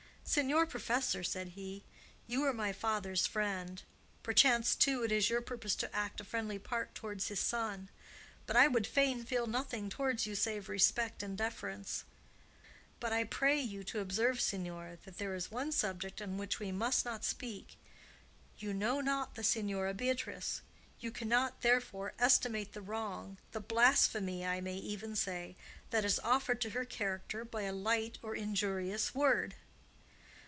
[0.23, 1.83] "Signor professor," said he,
[2.25, 3.83] "you were my father's friend;
[4.23, 7.89] perchance, too, it is your purpose to act a friendly part towards his son.
[8.47, 12.05] I would fain feel nothing towards you save respect and deference;
[13.01, 16.71] but I pray you to observe, signor, that there is one subject on which we
[16.71, 17.75] must not speak.
[18.57, 20.61] You know not the Signora Beatrice.
[21.01, 26.85] You cannot, therefore, estimate the wrong—the blasphemy, I may even say—that is offered to her
[26.85, 29.55] character by a light or injurious word."